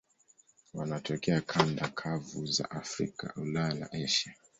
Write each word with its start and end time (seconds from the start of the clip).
Wanatokea 0.73 1.41
kanda 1.41 1.87
kavu 1.87 2.45
za 2.45 2.71
Afrika, 2.71 3.33
Ulaya 3.35 3.73
na 3.73 3.89
Asia. 3.91 4.35